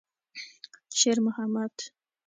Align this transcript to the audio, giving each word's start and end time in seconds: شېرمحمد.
شېرمحمد. 0.99 1.75